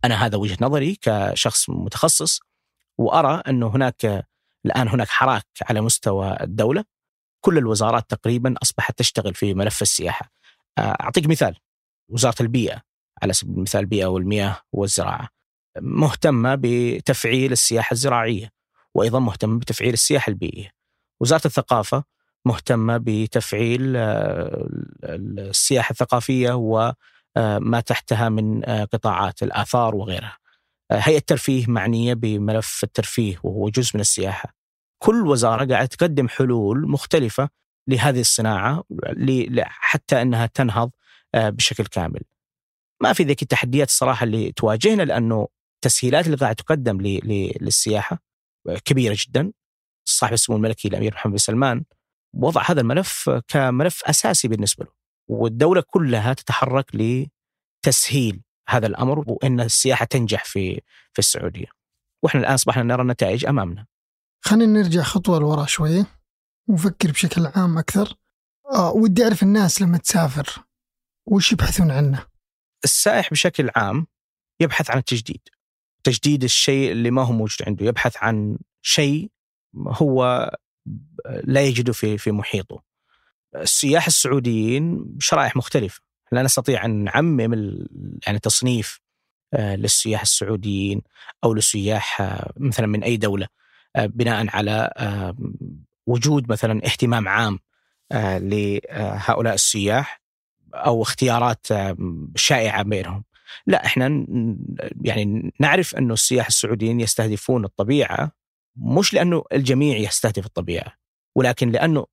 أنا 0.05 0.25
هذا 0.25 0.37
وجهة 0.37 0.57
نظري 0.61 0.97
كشخص 1.01 1.69
متخصص 1.69 2.39
وأرى 2.97 3.43
أنه 3.47 3.67
هناك 3.67 4.25
الآن 4.65 4.87
هناك 4.87 5.07
حراك 5.07 5.45
على 5.61 5.81
مستوى 5.81 6.37
الدولة 6.41 6.83
كل 7.45 7.57
الوزارات 7.57 8.09
تقريبا 8.09 8.55
أصبحت 8.61 8.97
تشتغل 8.97 9.33
في 9.33 9.53
ملف 9.53 9.81
السياحة. 9.81 10.31
أعطيك 10.79 11.27
مثال 11.27 11.55
وزارة 12.09 12.41
البيئة 12.41 12.81
على 13.21 13.33
سبيل 13.33 13.55
المثال 13.55 13.81
البيئة 13.81 14.05
والمياه 14.05 14.57
والزراعة 14.71 15.29
مهتمة 15.81 16.57
بتفعيل 16.61 17.51
السياحة 17.51 17.93
الزراعية 17.93 18.49
وأيضا 18.95 19.19
مهتمة 19.19 19.59
بتفعيل 19.59 19.93
السياحة 19.93 20.29
البيئية. 20.29 20.71
وزارة 21.21 21.41
الثقافة 21.47 22.03
مهتمة 22.45 22.97
بتفعيل 22.97 23.93
آه، 23.97 24.67
السياحة 25.03 25.91
الثقافية 25.91 26.51
وما 26.53 26.95
آه، 27.37 27.79
تحتها 27.79 28.29
من 28.29 28.69
آه، 28.69 28.83
قطاعات 28.83 29.43
الآثار 29.43 29.95
وغيرها. 29.95 30.37
هيئة 30.91 31.17
الترفيه 31.17 31.65
معنية 31.67 32.13
بملف 32.13 32.79
الترفيه 32.83 33.39
وهو 33.43 33.69
جزء 33.69 33.91
من 33.95 34.01
السياحة. 34.01 34.62
كل 35.03 35.27
وزارة 35.27 35.65
قاعدة 35.65 35.85
تقدم 35.85 36.27
حلول 36.27 36.89
مختلفة 36.89 37.49
لهذه 37.87 38.19
الصناعة 38.19 38.83
حتى 39.65 40.21
أنها 40.21 40.45
تنهض 40.45 40.91
بشكل 41.35 41.85
كامل. 41.85 42.21
ما 43.01 43.13
في 43.13 43.23
ذيك 43.23 43.41
التحديات 43.41 43.87
الصراحه 43.87 44.23
اللي 44.23 44.51
تواجهنا 44.51 45.03
لأنه 45.03 45.47
التسهيلات 45.75 46.25
اللي 46.25 46.37
قاعدة 46.37 46.55
تقدم 46.55 47.01
للسياحة 47.01 48.19
كبيرة 48.85 49.17
جدا. 49.27 49.51
صاحب 50.05 50.33
السمو 50.33 50.55
الملكي 50.57 50.87
الأمير 50.87 51.13
محمد 51.13 51.31
بن 51.31 51.37
سلمان 51.37 51.83
وضع 52.33 52.61
هذا 52.65 52.81
الملف 52.81 53.29
كملف 53.47 54.03
أساسي 54.03 54.47
بالنسبة 54.47 54.85
له 54.85 54.91
والدولة 55.29 55.83
كلها 55.87 56.33
تتحرك 56.33 56.91
لتسهيل 57.85 58.41
هذا 58.69 58.87
الأمر 58.87 59.23
وإن 59.27 59.59
السياحة 59.59 60.05
تنجح 60.05 60.45
في 60.45 60.81
في 61.13 61.19
السعودية. 61.19 61.67
وإحنا 62.23 62.41
الآن 62.41 62.53
أصبحنا 62.53 62.83
نرى 62.83 63.01
النتائج 63.01 63.45
أمامنا. 63.45 63.85
خلينا 64.45 64.81
نرجع 64.81 65.01
خطوة 65.01 65.39
لورا 65.39 65.65
شوية 65.65 66.05
ونفكر 66.67 67.11
بشكل 67.11 67.45
عام 67.45 67.77
أكثر. 67.77 68.15
آه 68.73 68.91
ودي 68.91 69.23
أعرف 69.23 69.43
الناس 69.43 69.81
لما 69.81 69.97
تسافر 69.97 70.63
وش 71.25 71.51
يبحثون 71.51 71.91
عنه؟ 71.91 72.25
السائح 72.83 73.31
بشكل 73.31 73.69
عام 73.75 74.07
يبحث 74.59 74.91
عن 74.91 74.97
التجديد. 74.97 75.41
تجديد 76.03 76.43
الشيء 76.43 76.91
اللي 76.91 77.11
ما 77.11 77.21
هو 77.21 77.31
موجود 77.31 77.57
عنده، 77.67 77.85
يبحث 77.85 78.17
عن 78.17 78.57
شيء 78.81 79.31
هو 79.87 80.51
لا 81.43 81.61
يجده 81.61 81.93
في 81.93 82.17
في 82.17 82.31
محيطه. 82.31 82.83
السياح 83.55 84.05
السعوديين 84.05 85.15
شرائح 85.19 85.55
مختلفة، 85.55 86.01
لا 86.31 86.43
نستطيع 86.43 86.85
أن 86.85 87.03
نعمم 87.03 87.39
يعني 88.27 88.39
تصنيف 88.39 88.99
آه، 89.53 89.75
للسياح 89.75 90.21
السعوديين 90.21 91.01
أو 91.43 91.53
للسياح 91.53 92.21
آه، 92.21 92.53
مثلا 92.57 92.87
من 92.87 93.03
أي 93.03 93.17
دولة 93.17 93.45
آه، 93.45 93.62
بناء 93.97 94.45
على 94.55 94.91
وجود 96.07 96.51
مثلا 96.51 96.85
اهتمام 96.85 97.27
عام 97.27 97.59
لهؤلاء 98.13 99.53
السياح 99.53 100.21
أو 100.73 101.01
اختيارات 101.01 101.67
شائعة 102.35 102.83
بينهم. 102.83 103.23
لا 103.67 103.85
إحنا 103.85 104.25
يعني 105.01 105.53
نعرف 105.59 105.95
انه 105.95 106.13
السياح 106.13 106.47
السعوديين 106.47 106.99
يستهدفون 106.99 107.65
الطبيعة 107.65 108.31
مش 108.75 109.13
لأنه 109.13 109.43
الجميع 109.53 109.97
يستهدف 109.97 110.45
الطبيعة 110.45 110.93
ولكن 111.35 111.69
لأنه 111.69 112.05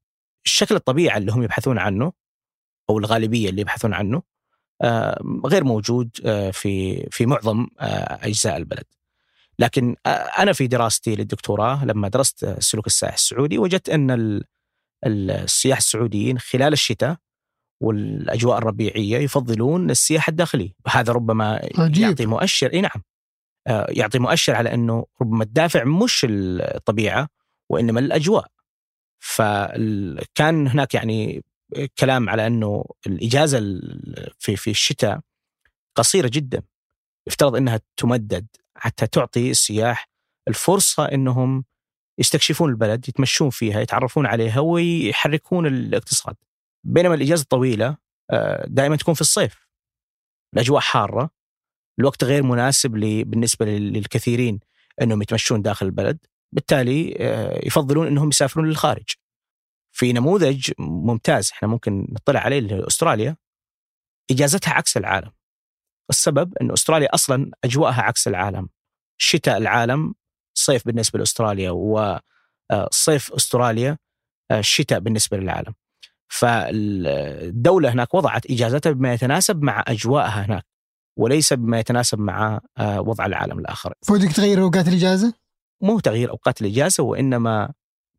شكل 0.44 0.75
الطبيعه 0.75 1.16
اللي 1.16 1.32
هم 1.32 1.42
يبحثون 1.42 1.78
عنه 1.78 2.12
أو 2.90 2.99
الغالبية 2.99 3.50
اللي 3.50 3.60
يبحثون 3.60 3.94
عنه 3.94 4.22
آه، 4.82 5.22
غير 5.46 5.64
موجود 5.64 6.10
آه، 6.25 6.50
في 6.50 7.06
في 7.10 7.26
معظم 7.26 7.66
آه، 7.80 8.26
أجزاء 8.26 8.56
البلد. 8.56 8.84
لكن 9.61 9.97
أنا 10.38 10.52
في 10.52 10.67
دراستي 10.67 11.17
للدكتوراه 11.17 11.85
لما 11.85 12.09
درست 12.09 12.57
سلوك 12.59 12.87
السائح 12.87 13.14
السعودي 13.14 13.59
وجدت 13.59 13.88
أن 13.88 14.40
السياح 15.07 15.79
السعوديين 15.79 16.38
خلال 16.38 16.73
الشتاء 16.73 17.17
والأجواء 17.83 18.59
الربيعية 18.59 19.19
يفضلون 19.19 19.90
السياحه 19.90 20.31
الداخليه، 20.31 20.71
هذا 20.87 21.12
ربما 21.12 21.69
عجيب. 21.79 22.02
يعطي 22.02 22.26
مؤشر 22.26 22.73
إي 22.73 22.81
نعم 22.81 23.02
يعطي 23.88 24.19
مؤشر 24.19 24.55
على 24.55 24.75
أنه 24.75 25.07
ربما 25.23 25.45
الدافع 25.45 25.85
مش 25.85 26.26
الطبيعة 26.29 27.29
وإنما 27.69 28.00
الأجواء. 28.00 28.47
فكان 29.19 30.67
هناك 30.67 30.95
يعني 30.95 31.45
كلام 31.99 32.29
على 32.29 32.47
أنه 32.47 32.85
الإجازة 33.07 33.59
في 34.38 34.57
في 34.57 34.71
الشتاء 34.71 35.21
قصيرة 35.95 36.31
جدا 36.33 36.62
يفترض 37.26 37.57
إنها 37.57 37.81
تمدد 37.97 38.47
حتى 38.80 39.06
تعطي 39.06 39.50
السياح 39.50 40.08
الفرصة 40.49 41.04
إنهم 41.04 41.64
يستكشفون 42.18 42.70
البلد 42.70 43.08
يتمشون 43.08 43.50
فيها 43.50 43.80
يتعرفون 43.80 44.26
عليها 44.26 44.60
ويحركون 44.60 45.66
الاقتصاد 45.66 46.37
بينما 46.84 47.14
الإجازة 47.14 47.42
الطويلة 47.42 47.96
آه، 48.30 48.66
دائما 48.68 48.96
تكون 48.96 49.14
في 49.14 49.20
الصيف 49.20 49.68
الأجواء 50.54 50.80
حارة 50.80 51.30
الوقت 51.99 52.25
غير 52.25 52.42
مناسب 52.42 52.90
بالنسبة 53.26 53.66
للكثيرين 53.66 54.60
إنهم 55.02 55.22
يتمشون 55.22 55.62
داخل 55.62 55.87
البلد 55.87 56.18
بالتالي 56.52 57.16
آه، 57.18 57.66
يفضلون 57.66 58.06
إنهم 58.06 58.28
يسافرون 58.28 58.68
للخارج. 58.68 59.04
في 59.92 60.12
نموذج 60.12 60.70
ممتاز 60.78 61.50
إحنا 61.52 61.68
ممكن 61.68 62.06
نطلع 62.10 62.40
عليه 62.40 62.87
استراليا 62.87 63.37
إجازتها 64.30 64.75
عكس 64.75 64.96
العالم. 64.96 65.32
السبب 66.11 66.55
إن 66.61 66.73
أستراليا 66.73 67.14
أصلا 67.14 67.50
أجواءها 67.64 68.02
عكس 68.02 68.29
العالم. 68.29 68.69
شتاء 69.19 69.57
العالم 69.57 70.14
صيف 70.55 70.87
بالنسبة 70.87 71.19
لأستراليا 71.19 71.71
وصيف 71.71 73.33
آه، 73.33 73.37
أستراليا 73.37 73.99
آه، 74.50 74.61
شتاء 74.61 74.99
بالنسبة 74.99 75.37
للعالم. 75.37 75.75
فالدولة 76.29 77.93
هناك 77.93 78.14
وضعت 78.14 78.50
إجازتها 78.50 78.93
بما 78.93 79.12
يتناسب 79.12 79.62
مع 79.62 79.85
أجواءها 79.88 80.47
هناك 80.47 80.67
وليس 81.19 81.52
بما 81.52 81.79
يتناسب 81.79 82.19
مع 82.19 82.61
وضع 82.81 83.26
العالم 83.26 83.59
الآخر 83.59 83.95
فودك 84.02 84.33
تغير 84.33 84.62
أوقات 84.62 84.88
الإجازة؟ 84.88 85.35
مو 85.83 86.00
تغيير 86.00 86.31
أوقات 86.31 86.61
الإجازة 86.61 87.02
وإنما 87.02 87.73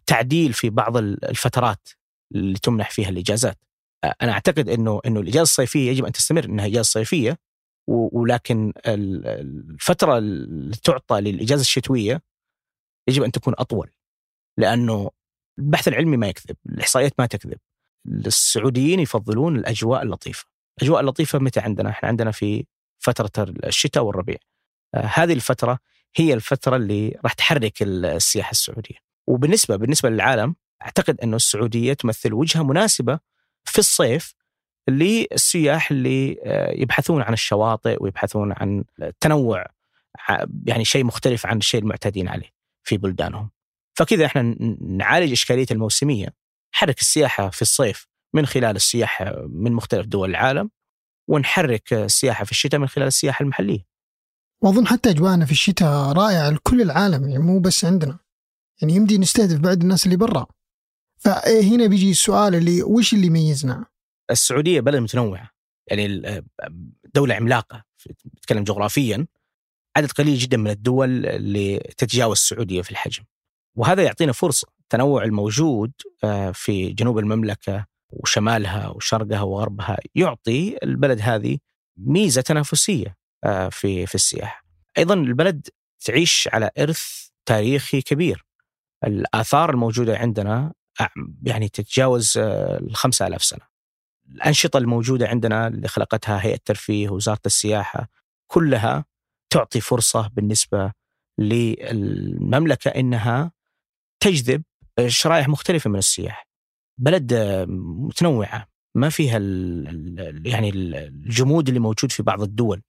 تعديل 0.06 0.54
في 0.54 0.70
بعض 0.70 0.98
الفترات 0.98 1.90
اللي 2.36 2.60
تمنح 2.60 2.90
فيها 2.90 3.10
الإجازات. 3.10 3.58
أنا 4.22 4.32
أعتقد 4.32 4.70
إنه 4.70 5.02
إنه 5.06 5.20
الإجازة 5.20 5.42
الصيفية 5.42 5.90
يجب 5.92 6.06
أن 6.06 6.12
تستمر 6.12 6.46
إنها 6.46 6.66
إجازة 6.66 6.82
صيفية 6.82 7.38
ولكن 7.88 8.74
الفترة 8.88 10.18
اللي 10.18 10.76
تعطى 10.76 11.22
للإجازة 11.22 11.62
الشتوية 11.62 12.22
يجب 13.08 13.24
أن 13.24 13.32
تكون 13.32 13.54
أطول 13.58 13.92
لأنه 14.58 15.12
البحث 15.60 15.88
العلمي 15.88 16.18
ما 16.18 16.28
يكذب، 16.28 16.56
الإحصائيات 16.70 17.14
ما 17.20 17.26
تكذب. 17.26 17.58
السعوديين 18.08 19.00
يفضلون 19.00 19.56
الأجواء 19.56 20.04
اللطيفة. 20.04 20.46
الأجواء 20.78 21.02
اللطيفة 21.02 21.40
متى 21.40 21.60
عندنا؟ 21.60 21.90
إحنا 21.90 22.10
عندنا 22.10 22.32
في 22.32 22.66
فترة 23.00 23.54
الشتاء 23.64 24.04
والربيع. 24.04 24.38
آه 24.96 25.10
هذه 25.14 25.34
الفترة 25.34 25.80
هي 26.16 26.34
الفترة 26.34 26.76
اللي 26.76 27.20
راح 27.24 27.34
تحرك 27.34 27.82
السياحة 27.82 28.52
السعودية. 28.52 28.96
وبالنسبة 29.28 29.76
بالنسبة 29.76 30.10
للعالم 30.10 30.56
أعتقد 30.82 31.22
انه 31.22 31.36
السعودية 31.36 31.94
تمثل 31.94 32.34
وجهة 32.34 32.64
مناسبة 32.64 33.20
في 33.66 33.80
الصيف 33.80 34.34
للسياح 34.90 35.92
اللي 35.92 36.38
آه، 36.44 36.72
يبحثون 36.72 37.22
عن 37.22 37.34
الشواطئ 37.34 37.98
ويبحثون 38.04 38.52
عن 38.52 38.84
تنوع 39.20 39.66
يعني 40.66 40.86
شيء 40.86 41.04
مختلف 41.04 41.46
عن 41.46 41.58
الشيء 41.58 41.82
المعتادين 41.82 42.28
عليه 42.28 42.50
في 42.84 42.98
بلدانهم. 42.98 43.50
فكذا 43.94 44.26
إحنا 44.26 44.56
نعالج 44.82 45.32
إشكالية 45.32 45.66
الموسمية 45.72 46.28
نحرك 46.76 47.00
السياحة 47.00 47.50
في 47.50 47.62
الصيف 47.62 48.08
من 48.34 48.46
خلال 48.46 48.76
السياحة 48.76 49.36
من 49.48 49.72
مختلف 49.72 50.06
دول 50.06 50.30
العالم 50.30 50.70
ونحرك 51.28 51.94
السياحة 51.94 52.46
في 52.46 52.52
الشتاء 52.52 52.80
من 52.80 52.88
خلال 52.88 53.08
السياحة 53.08 53.44
المحلية. 53.44 53.86
وأظن 54.62 54.88
حتى 54.88 55.10
أجواءنا 55.10 55.46
في 55.46 55.52
الشتاء 55.52 56.12
رائعة 56.12 56.50
لكل 56.50 56.82
العالم 56.82 57.30
يعني 57.30 57.44
مو 57.44 57.60
بس 57.60 57.86
عندنا. 57.86 58.20
يعني 58.82 58.96
يمدي 58.96 59.18
نستهدف 59.18 59.60
بعد 59.60 59.82
الناس 59.82 60.06
اللي 60.06 60.18
برا. 60.18 60.48
فهنا 61.18 61.88
بيجي 61.88 62.12
السؤال 62.12 62.56
اللي 62.56 62.84
وش 62.84 63.14
اللي 63.14 63.28
يميزنا؟ 63.28 63.86
السعودية 64.32 64.82
بلد 64.82 64.96
متنوعة 64.96 65.50
يعني 65.88 66.22
دولة 67.16 67.36
عملاقة 67.36 67.84
نتكلم 68.38 68.64
جغرافيا 68.64 69.28
عدد 69.98 70.12
قليل 70.12 70.38
جدا 70.38 70.58
من 70.58 70.70
الدول 70.70 71.26
اللي 71.26 71.80
تتجاوز 71.98 72.38
السعودية 72.38 72.82
في 72.82 72.92
الحجم 72.92 73.24
وهذا 73.76 74.04
يعطينا 74.04 74.32
فرصة 74.32 74.68
التنوع 74.80 75.24
الموجود 75.24 75.92
آه، 76.24 76.52
في 76.52 76.94
جنوب 76.94 77.20
المملكة 77.20 77.86
وشمالها 78.10 78.88
وشرقها 78.88 79.42
وغربها 79.42 79.98
يعطي 80.16 80.78
البلد 80.84 81.20
هذه 81.22 81.58
ميزة 81.98 82.42
تنافسية 82.42 83.18
آه، 83.44 83.70
في 83.70 84.06
في 84.06 84.16
السياحة. 84.16 84.64
أيضا 84.98 85.14
البلد 85.14 85.68
تعيش 86.06 86.50
على 86.54 86.70
إرث 86.80 87.28
تاريخي 87.46 88.02
كبير. 88.02 88.46
الآثار 89.04 89.70
الموجودة 89.70 90.18
عندنا 90.18 90.74
يعني 91.44 91.70
تتجاوز 91.70 92.38
آه، 92.38 92.78
ال 92.78 92.96
5000 92.96 93.44
سنة. 93.44 93.71
الأنشطة 94.36 94.78
الموجودة 94.78 95.28
عندنا 95.28 95.68
اللي 95.68 95.88
خلقتها 95.88 96.46
هيئة 96.46 96.56
الترفيه 96.56 97.10
ووزارة 97.10 97.42
السياحة 97.46 98.10
كلها 98.48 99.06
تعطي 99.50 99.82
فرصة 99.82 100.28
بالنسبة 100.28 100.94
للمملكة 101.40 102.90
إنها 102.90 103.52
تجذب 104.24 104.64
شرائح 105.08 105.48
مختلفة 105.48 105.90
من 105.90 105.98
السياح. 106.00 106.48
بلد 107.00 107.34
متنوعة 107.68 108.68
ما 108.96 109.10
فيها 109.10 109.40
يعني 110.46 110.70
الجمود 110.70 111.68
اللي 111.68 111.80
موجود 111.80 112.12
في 112.12 112.24
بعض 112.24 112.42
الدول. 112.42 112.82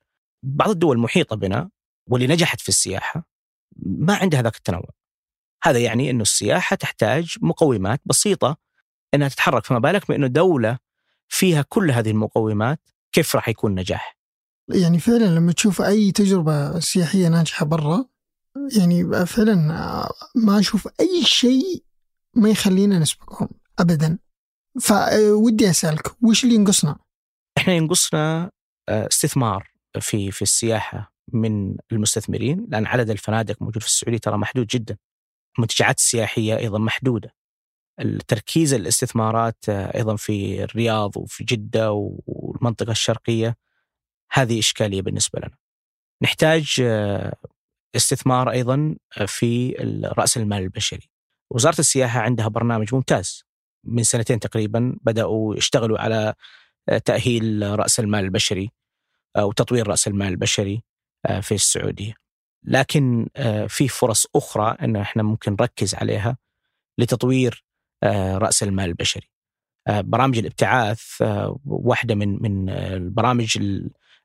بعض 0.44 0.70
الدول 0.70 0.96
المحيطه 0.96 1.36
بنا 1.36 1.70
واللي 2.10 2.26
نجحت 2.26 2.60
في 2.60 2.68
السياحة 2.68 3.24
ما 3.76 4.14
عندها 4.14 4.42
ذاك 4.42 4.56
التنوع. 4.56 4.88
هذا 5.64 5.78
يعني 5.78 6.10
إنه 6.10 6.22
السياحة 6.22 6.76
تحتاج 6.76 7.36
مقومات 7.40 8.00
بسيطة 8.04 8.56
إنها 9.14 9.28
تتحرك 9.28 9.66
فما 9.66 9.78
بالك 9.78 10.08
بانه 10.08 10.26
دولة 10.26 10.78
فيها 11.32 11.62
كل 11.62 11.90
هذه 11.90 12.10
المقومات 12.10 12.80
كيف 13.12 13.36
راح 13.36 13.48
يكون 13.48 13.74
نجاح؟ 13.74 14.16
يعني 14.68 14.98
فعلا 14.98 15.24
لما 15.24 15.52
تشوف 15.52 15.82
أي 15.82 16.12
تجربة 16.12 16.80
سياحية 16.80 17.28
ناجحة 17.28 17.66
برا 17.66 18.04
يعني 18.78 19.26
فعلا 19.26 19.54
ما 20.34 20.58
أشوف 20.58 20.88
أي 21.00 21.22
شيء 21.24 21.84
ما 22.34 22.48
يخلينا 22.48 22.98
نسبقهم 22.98 23.48
ابدا 23.78 24.18
فودي 24.80 25.70
أسألك 25.70 26.22
وش 26.22 26.44
اللي 26.44 26.54
ينقصنا؟ 26.54 26.96
إحنا 27.58 27.72
ينقصنا 27.72 28.50
آه، 28.88 29.06
استثمار 29.06 29.70
في 30.00 30.30
في 30.30 30.42
السياحة 30.42 31.14
من 31.32 31.76
المستثمرين 31.92 32.66
لأن 32.68 32.86
عدد 32.86 33.10
الفنادق 33.10 33.62
موجود 33.62 33.82
في 33.82 33.88
السعودية 33.88 34.18
ترى 34.18 34.36
محدود 34.36 34.66
جدا. 34.66 34.96
المنتجعات 35.58 35.98
السياحية 35.98 36.56
أيضا 36.56 36.78
محدودة. 36.78 37.34
التركيز 38.00 38.74
الاستثمارات 38.74 39.68
آه، 39.68 39.96
أيضا 39.96 40.16
في 40.16 40.64
الرياض 40.64 41.16
وفي 41.16 41.44
جدة 41.44 41.92
والمنطقة 42.26 42.90
الشرقية 42.90 43.56
هذه 44.32 44.58
إشكالية 44.58 45.02
بالنسبة 45.02 45.38
لنا. 45.38 45.56
نحتاج 46.22 46.76
آه، 46.80 47.36
استثمار 47.96 48.50
أيضا 48.50 48.96
في 49.26 49.72
رأس 50.18 50.36
المال 50.36 50.62
البشري. 50.62 51.10
وزارة 51.50 51.78
السياحة 51.78 52.20
عندها 52.20 52.48
برنامج 52.48 52.94
ممتاز 52.94 53.44
من 53.84 54.02
سنتين 54.02 54.40
تقريبا 54.40 54.96
بدأوا 55.02 55.56
يشتغلوا 55.56 55.98
على 55.98 56.34
تأهيل 57.04 57.78
رأس 57.78 58.00
المال 58.00 58.24
البشري 58.24 58.70
وتطوير 59.38 59.88
رأس 59.88 60.08
المال 60.08 60.28
البشري 60.28 60.82
آه، 61.26 61.40
في 61.40 61.54
السعودية. 61.54 62.14
لكن 62.64 63.28
آه، 63.36 63.66
في 63.66 63.88
فرص 63.88 64.26
أخرى 64.36 64.76
إن 64.82 64.96
إحنا 64.96 65.22
ممكن 65.22 65.52
نركز 65.52 65.94
عليها 65.94 66.36
لتطوير 66.98 67.64
آه، 67.68 67.71
رأس 68.36 68.62
المال 68.62 68.84
البشري. 68.84 69.30
برامج 69.88 70.38
الابتعاث 70.38 71.02
واحدة 71.64 72.14
من 72.14 72.42
من 72.42 72.68
البرامج 72.70 73.58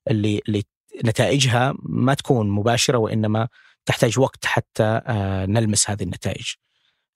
اللي 0.10 0.42
اللي 0.48 0.63
نتائجها 1.06 1.74
ما 1.84 2.13
تكون 2.13 2.50
مباشرة 2.50 2.98
وإنما 2.98 3.48
تحتاج 3.86 4.20
وقت 4.20 4.46
حتى 4.46 5.02
آه، 5.08 5.46
نلمس 5.46 5.90
هذه 5.90 6.04
النتائج 6.04 6.54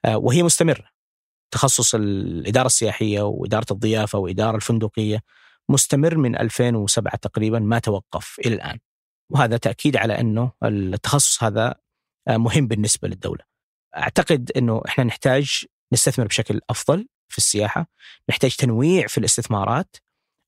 آه، 0.06 0.18
وهي 0.18 0.44
مستمرة 0.44 0.90
تخصص 1.52 1.96
الإدارة 1.96 2.66
السياحية 2.66 3.22
وإدارة 3.22 3.66
الضيافة 3.72 4.20
وإدارة 4.20 4.56
الفندقية 4.56 5.22
مستمر 5.70 6.18
من 6.18 6.36
2007 6.38 7.16
تقريبا 7.16 7.60
ما 7.60 7.80
توقف 7.80 8.40
إلى 8.46 8.56
الآن 8.56 8.80
وهذا 9.30 9.58
تأكيد 9.58 9.98
على 9.98 10.20
إنه 10.20 10.52
التخصص 10.64 11.44
هذا 11.44 11.76
آه، 12.28 12.38
مهم 12.38 12.68
بالنسبة 12.68 13.08
للدولة. 13.08 13.44
أعتقد 13.98 14.52
إنه 14.58 14.82
إحنا 14.88 15.04
نحتاج 15.04 15.66
نستثمر 15.94 16.28
بشكل 16.28 16.60
أفضل 16.70 17.08
في 17.30 17.38
السياحة، 17.38 17.88
نحتاج 18.30 18.56
تنويع 18.56 19.08
في 19.08 19.18
الاستثمارات، 19.18 19.96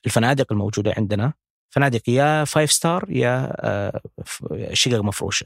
الفنادق 0.05 0.51
الموجودة 0.51 0.93
عندنا 0.97 1.33
فنادق 1.69 2.09
يا 2.09 2.45
five 2.45 2.71
star 2.71 3.05
يا 3.09 3.55
آه، 3.59 4.01
شقق 4.73 4.99
مفروشة. 4.99 5.45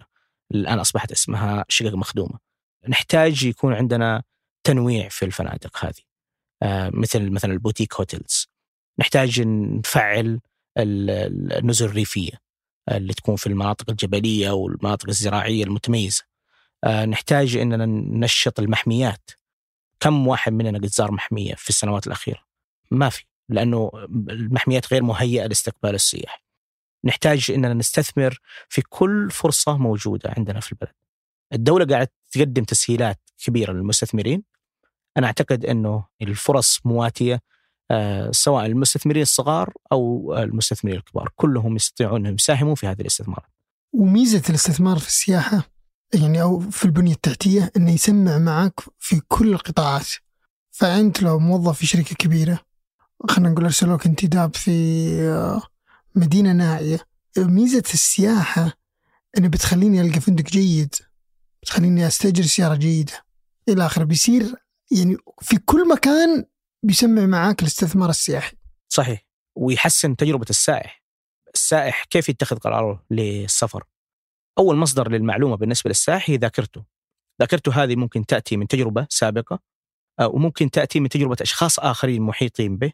الآن 0.51 0.79
أصبحت 0.79 1.11
اسمها 1.11 1.65
شقق 1.69 1.93
مخدومة. 1.93 2.39
نحتاج 2.87 3.43
يكون 3.43 3.73
عندنا 3.73 4.23
تنويع 4.63 5.09
في 5.09 5.25
الفنادق 5.25 5.85
هذه. 5.85 6.01
آه، 6.63 6.89
مثل 6.93 7.29
مثلا 7.29 7.53
ال 7.53 7.58
boutique 7.58 7.93
hotels. 7.95 8.47
نحتاج 8.99 9.41
نفعل 9.41 10.39
النزل 10.77 11.85
الريفية 11.85 12.31
اللي 12.91 13.13
تكون 13.13 13.35
في 13.35 13.47
المناطق 13.47 13.89
الجبلية 13.89 14.51
والمناطق 14.51 15.07
الزراعية 15.09 15.63
المتميزة. 15.63 16.23
آه، 16.83 17.05
نحتاج 17.05 17.57
إننا 17.57 17.85
ننشط 17.85 18.59
المحميات. 18.59 19.29
كم 19.99 20.27
واحد 20.27 20.53
مننا 20.53 20.77
قد 20.77 20.85
زار 20.85 21.11
محمية 21.11 21.55
في 21.55 21.69
السنوات 21.69 22.07
الأخيرة 22.07 22.39
ما 22.91 23.09
في 23.09 23.25
لأنه 23.49 23.91
المحميات 24.29 24.93
غير 24.93 25.03
مهيئة 25.03 25.47
لاستقبال 25.47 25.95
السياح. 25.95 26.43
نحتاج 27.05 27.51
إننا 27.51 27.73
نستثمر 27.73 28.39
في 28.69 28.81
كل 28.81 29.31
فرصة 29.31 29.77
موجودة 29.77 30.33
عندنا 30.37 30.59
في 30.59 30.71
البلد. 30.71 30.93
الدولة 31.53 31.85
قاعدة 31.85 32.11
تقدم 32.31 32.63
تسهيلات 32.63 33.19
كبيرة 33.45 33.73
للمستثمرين. 33.73 34.43
أنا 35.17 35.27
أعتقد 35.27 35.65
إنه 35.65 36.05
الفرص 36.21 36.79
مواتية 36.85 37.41
آه، 37.91 38.31
سواء 38.31 38.65
المستثمرين 38.65 39.21
الصغار 39.21 39.73
أو 39.91 40.33
المستثمرين 40.37 40.97
الكبار، 40.97 41.29
كلهم 41.35 41.75
يستطيعون 41.75 42.19
إنهم 42.19 42.33
يساهموا 42.33 42.75
في 42.75 42.87
هذه 42.87 43.01
الاستثمارات. 43.01 43.51
وميزة 43.93 44.43
الاستثمار 44.49 44.97
في 44.99 45.07
السياحة 45.07 45.76
يعني 46.13 46.41
أو 46.41 46.59
في 46.59 46.85
البنية 46.85 47.13
التحتية 47.13 47.71
إنه 47.77 47.91
يسمع 47.91 48.37
معك 48.37 48.79
في 48.99 49.21
كل 49.27 49.53
القطاعات. 49.53 50.07
فأنت 50.71 51.21
لو 51.21 51.39
موظف 51.39 51.77
في 51.77 51.85
شركة 51.85 52.15
كبيرة 52.15 52.59
خلينا 53.29 53.49
نقول 53.49 53.63
أرسلوك 53.63 54.05
انتداب 54.05 54.55
في 54.55 54.71
آه، 55.21 55.61
مدينة 56.15 56.51
نائيه 56.51 56.99
ميزة 57.37 57.83
السياحة 57.93 58.73
إنه 59.37 59.47
بتخليني 59.47 60.01
ألقى 60.01 60.19
فندق 60.19 60.43
جيد 60.43 60.95
بتخليني 61.61 62.07
أستأجر 62.07 62.43
سيارة 62.43 62.75
جيدة 62.75 63.13
إلى 63.69 63.85
آخره. 63.85 64.03
بيصير 64.03 64.55
يعني 64.91 65.17
في 65.41 65.57
كل 65.57 65.87
مكان 65.89 66.45
بيسمع 66.83 67.25
معاك 67.25 67.61
الاستثمار 67.61 68.09
السياحي. 68.09 68.57
صحيح. 68.89 69.25
ويحسن 69.55 70.15
تجربة 70.15 70.45
السائح. 70.49 71.03
السائح 71.53 72.03
كيف 72.03 72.29
يتخذ 72.29 72.57
قراره 72.57 73.05
للسفر؟ 73.11 73.83
أول 74.57 74.75
مصدر 74.75 75.11
للمعلومة 75.11 75.55
بالنسبة 75.55 75.87
للسائح 75.87 76.29
هي 76.29 76.37
ذاكرته 76.37 76.83
ذاكرته 77.41 77.83
هذه 77.83 77.95
ممكن 77.95 78.25
تأتي 78.25 78.57
من 78.57 78.67
تجربة 78.67 79.07
سابقة 79.09 79.59
آه، 80.19 80.27
وممكن 80.27 80.71
تأتي 80.71 80.99
من 80.99 81.09
تجربة 81.09 81.37
أشخاص 81.41 81.79
آخرين 81.79 82.21
محيطين 82.21 82.77
به 82.77 82.91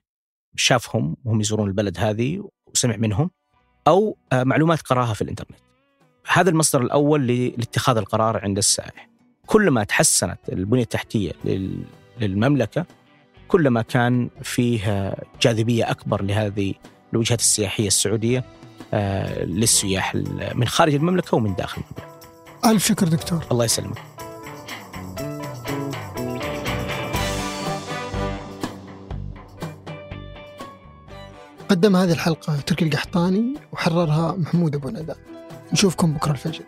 شافهم 0.56 1.16
وهم 1.26 1.42
يزورون 1.42 1.68
البلد 1.68 1.98
هذه 2.00 2.50
وسمع 2.68 2.96
منهم 2.96 3.32
أو 3.88 4.18
آه، 4.32 4.44
معلومات 4.44 4.82
قراها 4.82 5.14
في 5.14 5.22
الإنترنت. 5.22 5.60
هذا 6.28 6.50
المصدر 6.50 6.82
الأول 6.82 7.28
لاتخاذ 7.28 7.98
القرار 7.98 8.38
عند 8.38 8.58
السائح. 8.58 9.10
كلما 9.46 9.84
تحسنت 9.84 10.40
البنية 10.52 10.84
التحتية 10.84 11.32
للمملكة 12.22 12.86
كلما 13.48 13.82
كان 13.82 14.30
فيه 14.42 15.16
جاذبية 15.42 15.92
أكبر 15.92 16.22
لهذه 16.22 16.74
الوجهات 17.14 17.40
السياحية 17.40 17.88
السعودية 17.88 18.38
آه، 18.38 18.44
للسياح 19.44 20.16
من 20.56 20.68
خارج 20.68 20.94
المملكة 20.96 21.38
ومن 21.38 21.56
داخل 21.56 21.82
المملكة. 21.82 22.14
ألف 22.66 22.86
شكر 22.86 23.08
دكتور. 23.08 23.46
الله 23.52 23.66
يسلمك. 23.66 23.98
قدم 31.70 31.96
هذه 31.96 32.12
الحلقة 32.12 32.56
تركي 32.56 32.86
القحطاني 32.86 33.54
وحررها 33.72 34.36
محمود 34.38 34.76
أبو 34.76 34.90
ندى 34.90 35.14
نشوفكم 35.74 36.14
بكرة 36.14 36.32
الفجر 36.32 36.64